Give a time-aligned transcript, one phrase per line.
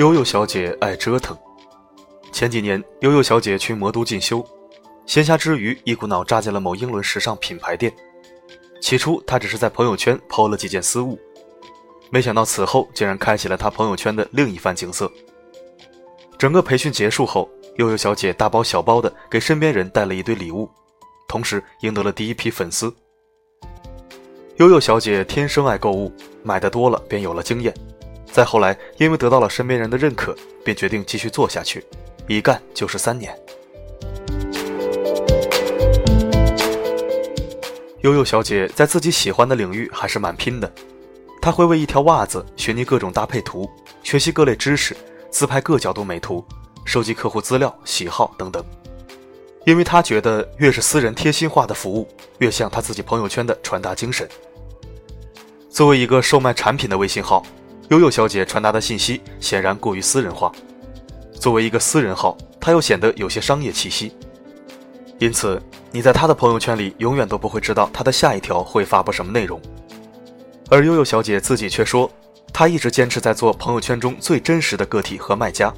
[0.00, 1.36] 悠悠小姐爱折腾。
[2.32, 4.42] 前几年，悠悠小姐去魔都进修，
[5.04, 7.92] 闲暇之余，一股脑扎进了某英伦时尚品牌店。
[8.80, 11.20] 起初，她只是在朋友圈抛了几件私物，
[12.08, 15.12] 没想到此后竟然开启了她朋友圈的另一番景色。
[16.38, 20.66] 整个培训结束后，悠悠小姐大包小包的给身边人带了一堆礼物，
[21.28, 22.90] 同时赢得了第一批粉丝。
[24.56, 26.10] 悠悠小姐天生爱购物，
[26.42, 27.74] 买的多了便有了经验。
[28.32, 31.84] 再后来，因为得到了身边人的认可，便决定继续做下去，
[32.28, 33.36] 一干就是三年。
[38.02, 40.72] 悠悠小姐在自己喜欢的领域还是蛮拼的，
[41.42, 43.68] 她会为一条袜子寻觅各种搭配图，
[44.02, 44.96] 学习各类知识，
[45.28, 46.42] 自拍各角度美图，
[46.84, 48.64] 收集客户资料、喜好等等。
[49.66, 52.08] 因为她觉得，越是私人贴心化的服务，
[52.38, 54.26] 越像她自己朋友圈的传达精神。
[55.68, 57.44] 作为一个售卖产品的微信号，
[57.90, 60.52] 悠悠小姐传达的信息显然过于私人化。
[61.32, 64.12] 作为一个私人号，她又显得有些商业气息。
[65.18, 65.60] 因此，
[65.90, 69.60] 你在她的朋友圈里永远都不会知道她的下一条会发布什么内容。
[70.70, 72.08] 而悠悠小姐自己却说，
[72.52, 75.74] 她一直坚持在做朋友圈中最真实的个体和卖家。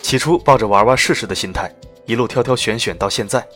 [0.00, 1.70] 起初抱着玩玩试试的心态，
[2.06, 3.46] 一路挑挑选选到现在，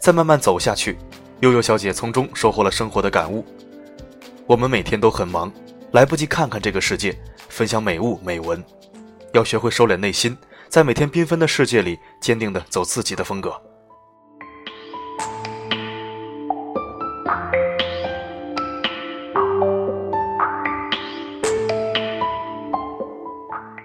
[0.00, 0.96] 再慢慢走下去，
[1.40, 3.44] 悠悠小姐从中收获了生活的感悟。
[4.46, 5.52] 我们每天都很忙，
[5.92, 7.14] 来不及看看这个世界，
[7.50, 8.64] 分享美物美文，
[9.34, 10.34] 要学会收敛内心，
[10.66, 13.52] 在每天缤纷的世界里，坚定的走自己的风格。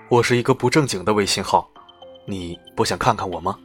[0.10, 1.70] 我是一个不正经的微信号，
[2.26, 3.60] 你不想看看我吗？